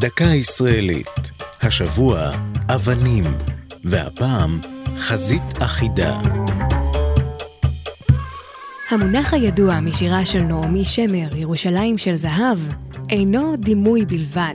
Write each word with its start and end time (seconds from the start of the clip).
דקה 0.00 0.24
ישראלית. 0.24 1.30
השבוע, 1.62 2.30
אבנים, 2.68 3.24
והפעם, 3.84 4.60
חזית 4.98 5.42
אחידה. 5.58 6.20
המונח 8.90 9.34
הידוע 9.34 9.80
משירה 9.80 10.26
של 10.26 10.42
נעמי 10.42 10.84
שמר, 10.84 11.36
ירושלים 11.36 11.98
של 11.98 12.16
זהב, 12.16 12.58
אינו 13.10 13.56
דימוי 13.56 14.04
בלבד. 14.06 14.54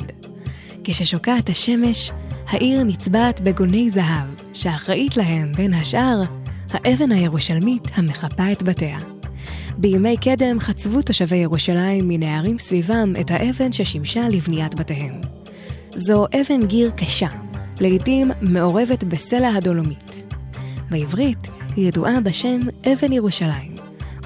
כששוקעת 0.84 1.50
השמש, 1.50 2.12
העיר 2.48 2.84
נצבעת 2.84 3.41
בגוני 3.41 3.89
זהב, 3.89 4.28
שאחראית 4.54 5.18
להם, 5.18 5.52
בין 5.52 5.73
השאר, 5.73 6.21
האבן 6.70 7.12
הירושלמית 7.12 7.84
המחפה 7.96 8.52
את 8.52 8.64
בתיה. 8.64 9.12
בימי 9.84 10.18
קדם 10.18 10.59
חצבו 10.59 11.02
תושבי 11.02 11.36
ירושלים 11.36 12.07
מנערים 12.07 12.59
סביבם 12.59 13.13
את 13.21 13.32
האבן 13.32 13.71
ששימשה 13.71 14.29
לבניית 14.29 14.75
בתיהם. 14.75 15.21
זו 15.96 16.25
אבן 16.25 16.65
גיר 16.65 16.92
קשה, 16.92 17.28
לעתים 17.79 18.32
מעורבת 18.42 19.04
בסלע 19.04 19.50
הדולומית. 19.50 20.33
בעברית 20.89 21.47
היא 21.75 21.87
ידועה 21.87 22.21
בשם 22.21 22.59
אבן 22.93 23.11
ירושלים, 23.11 23.75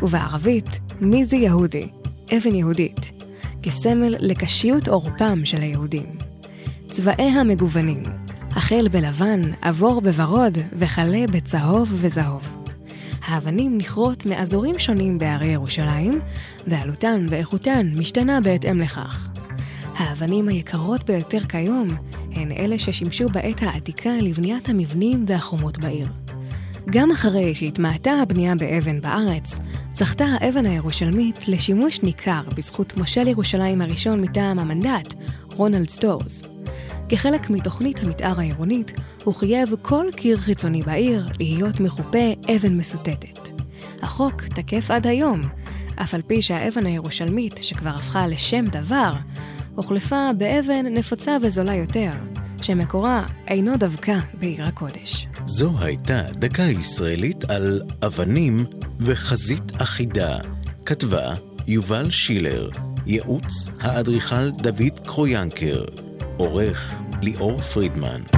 ובערבית 0.02 0.80
מיזי 1.02 1.36
יהודי, 1.36 1.88
אבן 2.38 2.56
יהודית, 2.56 3.12
כסמל 3.64 4.16
לקשיות 4.20 4.88
עורפם 4.88 5.46
של 5.46 5.62
היהודים. 5.62 6.18
צבעיה 6.88 7.44
מגוונים, 7.44 8.04
החל 8.52 8.88
בלבן, 8.88 9.42
עבור 9.62 10.02
בוורוד 10.02 10.58
וכלה 10.74 11.26
בצהוב 11.32 11.90
וזהוב. 11.94 12.67
האבנים 13.28 13.78
נכרות 13.78 14.26
מאזורים 14.26 14.80
שונים 14.80 15.18
בהרי 15.18 15.48
ירושלים, 15.48 16.20
ועלותן 16.68 17.26
ואיכותן 17.30 17.92
משתנה 17.98 18.42
בהתאם 18.42 18.82
לכך. 18.82 19.30
האבנים 19.98 20.50
היקרות 20.50 21.04
ביותר 21.04 21.44
כיום 21.50 21.88
הן 22.32 22.52
אלה 22.52 22.80
ששימשו 22.80 23.30
בעת 23.30 23.62
העתיקה 23.62 24.10
לבניית 24.22 24.70
המבנים 24.70 25.26
והחומות 25.28 25.78
בעיר. 25.78 26.08
גם 26.90 27.12
אחרי 27.12 27.56
שהתמעטה 27.56 28.12
הבנייה 28.12 28.56
באבן 28.56 29.02
בארץ, 29.02 29.60
זכתה 29.92 30.26
האבן 30.26 30.66
הירושלמית 30.66 31.48
לשימוש 31.48 32.02
ניכר 32.04 32.42
בזכות 32.58 32.98
מושל 32.98 33.28
ירושלים 33.28 33.82
הראשון 33.82 34.22
מטעם 34.22 34.60
המנדט, 34.60 35.14
רונלד 35.56 35.90
סטורס. 35.90 36.57
כחלק 37.10 37.50
מתוכנית 37.50 38.00
המתאר 38.00 38.40
העירונית, 38.40 38.94
הוא 39.24 39.34
חייב 39.34 39.70
כל 39.82 40.06
קיר 40.16 40.38
חיצוני 40.38 40.82
בעיר 40.82 41.26
להיות 41.40 41.80
מחופה 41.80 42.34
אבן 42.56 42.78
מסוטטת. 42.78 43.50
החוק 44.02 44.44
תקף 44.44 44.92
עד 44.92 45.08
היום, 45.08 45.42
אף 45.96 46.14
על 46.14 46.22
פי 46.22 46.42
שהאבן 46.42 46.86
הירושלמית, 46.86 47.60
שכבר 47.62 47.90
הפכה 47.90 48.28
לשם 48.28 48.66
דבר, 48.66 49.14
הוחלפה 49.76 50.30
באבן 50.38 50.86
נפוצה 50.86 51.38
וזולה 51.42 51.76
יותר, 51.76 52.12
שמקורה 52.62 53.26
אינו 53.48 53.78
דווקא 53.78 54.18
בעיר 54.40 54.64
הקודש. 54.64 55.28
זו 55.46 55.72
הייתה 55.80 56.22
דקה 56.32 56.64
ישראלית 56.64 57.44
על 57.50 57.82
אבנים 58.06 58.66
וחזית 59.00 59.82
אחידה. 59.82 60.38
כתבה 60.86 61.34
יובל 61.68 62.12
שילר, 62.12 62.70
ייעוץ 63.06 63.66
האדריכל 63.80 64.52
דוד 64.52 65.00
קרויאנקר, 65.06 65.84
עורך 66.38 66.94
ליאור 67.22 67.62
פרידמן. 67.62 68.37